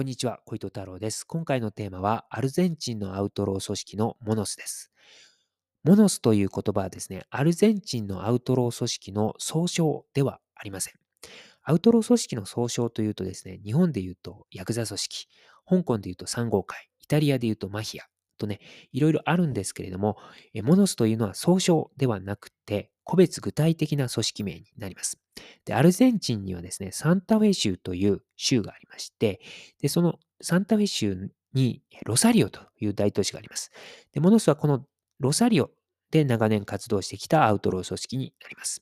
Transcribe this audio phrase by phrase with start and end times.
[0.00, 1.26] こんにちは、小糸太郎です。
[1.26, 4.90] 今回のテーマは、アルゼンチンのアウトロー組織のモノスです。
[5.84, 10.94] モノスという言葉はですね、アルゼンチンのアウトロー組織の総称ではありません。
[11.62, 15.28] アウトロー組織の総称というとですね、日本で言うとヤクザ組織、
[15.68, 18.06] 香港で言うと3号会、イタリアで言うとマフィア
[18.38, 18.60] とね、
[18.92, 20.16] いろいろあるんですけれども、
[20.62, 25.18] モノスというのは総称ではなくて、個別具体的な組織名になります。
[25.64, 29.40] で、アルゼンチンにはですね、サンタフェ州という州がありまして、
[29.80, 33.72] で、そのサンタフェ州にロサリオという大都市があります。
[34.12, 34.86] で、モノスはこの
[35.18, 35.72] ロサリオ
[36.12, 38.80] で長年活動してきたアウトロー組織になります。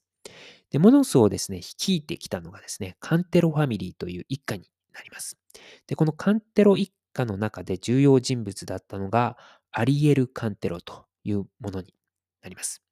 [0.72, 5.38] で、モノスをですね、率いてきたのがですね、カンテロファミリーという一家になります。
[5.86, 9.38] で、このカンテロ一家の中で重要人物だったのが、
[9.70, 11.94] アリエル・カンテロというものに
[12.42, 12.82] なります。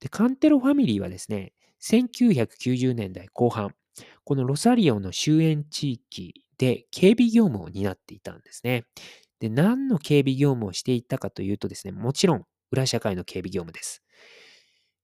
[0.00, 1.52] で、カンテロファミリーはですね、
[1.82, 3.74] 1990年代後半、
[4.24, 8.84] このロサリオの終焉地域で警備業務を担っていたんですね。
[9.40, 14.02] で、何の警備業務をしていたかというとですね、もちろん裏社会の警備業務です。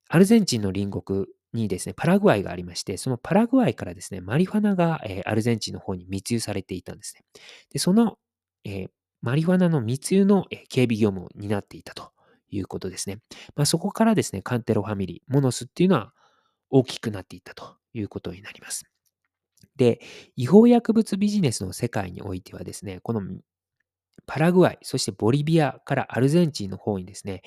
[0.09, 7.25] アルゼンチンの隣国にですね、パラグアイがありまして、そのパラグアイからですね、マリファナが、えーアルゼンチンの方に密輸されていたんですね。
[7.72, 8.19] で、その、
[8.64, 12.11] えーマリファナの密輸の、えー警備業務を担っていたと
[12.53, 13.19] いうことですね。
[13.56, 16.12] まあ、そこからですね、カンテロファミリー、モノスっていうのは
[16.70, 18.84] 大きくなっていったということになります。
[19.77, 20.00] で、
[20.36, 23.22] 違法薬物ビジネスの世界においてはですね、この
[24.27, 27.42] パラグアイ、そしてボリビアからアルゼンチンの方にですね、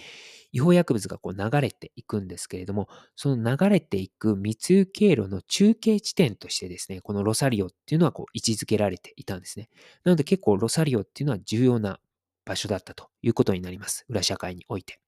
[0.52, 9.70] 違法薬物がこう流れていくんですけれども、その流れていく密輸経路の中継地点としてですね、このロサリオっていうのはこう位置づけられていたんですね。
[10.04, 12.00] なので結構ロサリオっていうのは重要な
[12.46, 14.06] 場所だったということになります。
[14.10, 15.00] 裏社会において。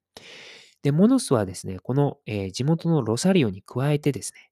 [0.84, 4.52] で、モノスはですね、この、えー地元のロサリオに加えてですね、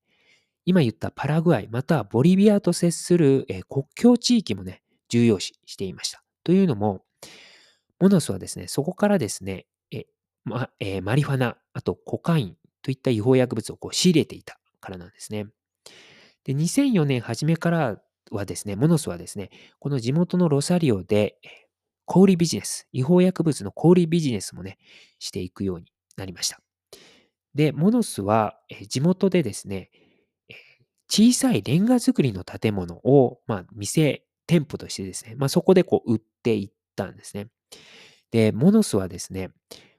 [0.65, 6.23] 今言ったパラグアイ、またはボリビアと接する、えー国境地域もね、重要視していました。
[6.43, 7.03] というのも、
[7.99, 10.05] モノスはですね、そこからですね、え
[10.43, 15.47] まえーマリファナ、あとコカインといった違法薬物をこう仕入れていたからなんですね。
[16.43, 18.01] で、2004年初めから
[18.31, 19.49] はですね、モノスはですね、
[19.79, 21.37] この地元のロサリオで、
[22.05, 24.77] 小売ビジネス、違法薬物の小売ビジネスもね、
[25.19, 26.59] していくようになりました。
[27.53, 29.89] で、モノスは、え地元でですね、
[31.09, 37.47] 小さいレンガ造りの建物を、まあ、店、店舗としてですね、まあ、そこでこう売っていったんですね。
[38.31, 39.51] で、モノスはですね、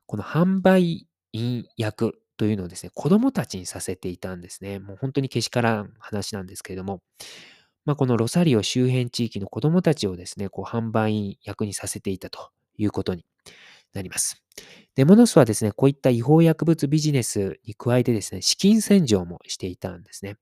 [0.06, 4.78] この販売員役というのをですね、子供たちにさせていたんですね。
[4.78, 7.02] もう本当にけしからん話なんですけれども、
[7.86, 13.24] まあ、このロサリオ周辺地域の子供たちをですね、こう販売員役にさせていたということに
[13.94, 14.42] なります。
[14.96, 20.36] で、モノスはですね、こういった違法薬物ビジネスに加えてですね、資金洗浄もしていたんですね。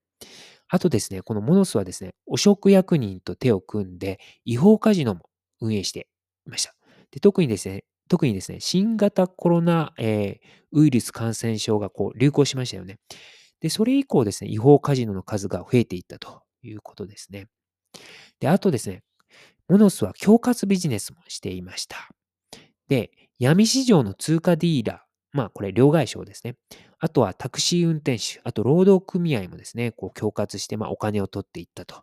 [0.69, 5.29] あとですね、このモノスはですね、汚職役人と手を組んで、違法カジノも
[5.61, 6.09] 運営して
[6.47, 6.75] いました。
[7.11, 12.99] で特にですね、特にですね、新型コロナ、えーウイルス感染症がこう流行しましたよね。
[13.61, 17.47] で、それ以降ですね、違法カジノの数が増えていったということですね。
[18.41, 19.03] で、あとですね、
[19.69, 22.09] モノスは恐喝ビジネスもしていました。
[22.89, 26.57] で、闇市場の通貨ディーラー、まあこれ両替商ですね。
[26.99, 32.03] あとはタクシー運転手、あと労働組合もですね、こう恐喝して、まあお金を取っていったと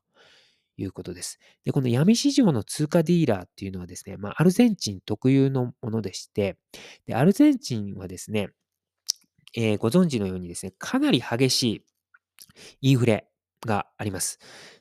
[0.78, 1.40] いうことです。
[1.64, 6.58] で、この闇市場の通貨ディーラーっていうのはですね、まあアルゼンチン特有のものでして、
[7.06, 8.50] で、アルゼンチンはですね、
[9.56, 11.86] えーご存知のようにですね、かなり激しい
[12.82, 13.28] インフレ
[13.66, 14.40] があります。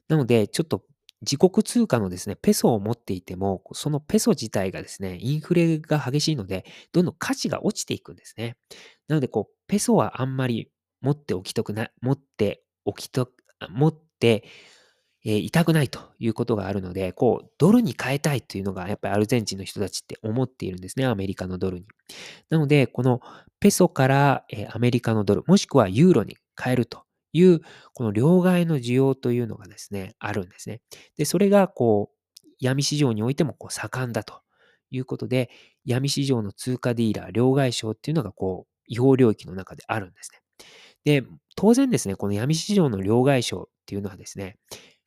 [0.09, 0.85] なので、ちょっと
[1.23, 8.57] 自国通貨のですね、ペソを持っていても、そのペソ自体がですね、インフレが激しいので、どんどん価値が落ちていくんですね。
[9.09, 10.71] なので、こう、ペソはあんまり
[11.03, 13.31] 持っておきたくない、持っておきと、
[13.71, 14.45] 持って、
[15.25, 21.87] えーいたくないということがあるので、こう、ドルに変えたいというのが、やっぱりアルゼンチンの人たちって思っているんですね、アメリカのドルに。
[22.51, 23.21] なので、この
[23.61, 27.61] ペソから、えーアメリカのドル、もしくはユーロに変えるという、
[27.95, 30.81] この両替の需要というのがですね、あるんですね。
[31.17, 34.43] で、それが、こう、闇市場においてもこう盛んだと
[34.91, 35.51] いうことで、
[35.84, 40.41] 闇市場の通貨ディーラー、両替商っていうのが、こう、違法領域の中であるんですね。
[41.04, 41.27] で、
[41.57, 44.59] 当然ですね、この闇市場の両替商っていうのはですね、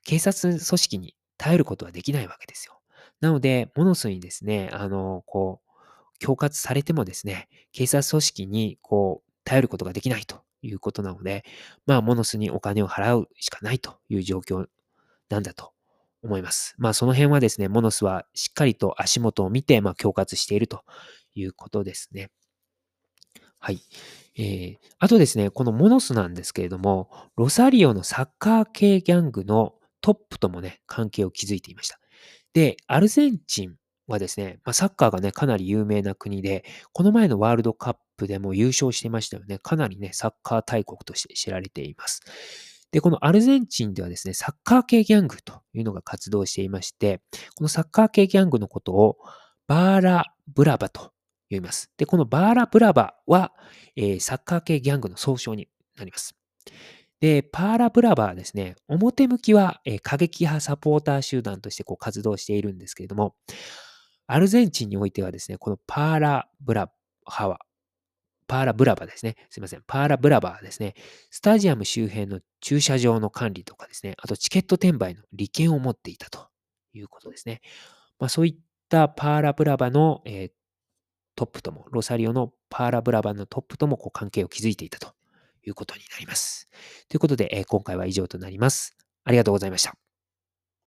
[0.03, 2.79] 警察組織に耐えることはできないわけですよ。
[3.21, 11.43] なので、モノスにですね、あの、こう、恐喝されてもですね、警察組織にこう、頼ることができないということなので、
[11.85, 14.65] まあ、モノスにお金を払うしかないという状況
[15.29, 15.73] なんだと
[16.23, 16.75] 思います。
[16.77, 20.83] まあ、その辺はですね、モノスはしっかりと足元を見て、まあ、恐喝していると
[21.35, 22.31] いうことですね。
[23.59, 23.79] はい。
[24.35, 31.99] えー、あとですね、このモノスなんですけれども、ロサリオのサッカー系ギャングのトップともね、関係を築いていました。
[32.53, 33.75] で、アルゼンチン
[34.07, 39.57] はですね、まあ、サッカーがね、かなり有名な国で、この前のワールドカップでも優勝してましたよね。
[39.59, 42.21] かなりね、サッカー大国として知られています。
[42.91, 47.21] で、このアルゼンチンではですね、サッカー系ギャングというのが活動していまして、
[47.55, 49.17] このサッカー系ギャングのことを
[49.67, 51.11] バーラ・ブラバと
[51.49, 51.91] 言います。
[51.97, 53.53] で、このバーラ・ブラバは、
[53.95, 55.67] えー、サッカー系ギャングの総称に
[55.97, 56.35] なります。
[57.19, 63.35] で、パーラ・ブラバはですね、表向きは、えー、過激派サポーター集団としてこう活動しているんですけれども、
[64.27, 66.91] アルゼンチンにおいてはですね、このパーラ・ブラ
[67.25, 67.59] 派は、
[68.47, 69.35] パーラ・ブラバですね。
[69.49, 69.83] すいません。
[69.85, 70.95] パーラ・ブラバはですね、
[71.29, 76.47] スタジアム周辺の駐車場の管理とかですね、あとチケット転売の利権を持っていたと
[76.93, 77.61] いうことですね。
[78.19, 78.55] まあ、そういっ
[78.89, 80.51] たパーラ・ブラバの、えー、
[81.35, 85.13] トップとも、ロサリオのパーラ・ブラバのトップともこう関係を築いていたと
[85.65, 86.69] いうことになります。
[87.09, 88.95] ということで、えー、今回は以上となります。
[89.23, 90.02] ありがとうございました。